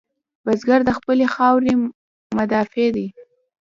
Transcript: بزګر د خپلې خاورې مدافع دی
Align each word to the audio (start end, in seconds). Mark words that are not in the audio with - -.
بزګر 0.45 0.79
د 0.85 0.89
خپلې 0.97 1.25
خاورې 1.33 1.73
مدافع 2.37 2.87
دی 2.95 3.07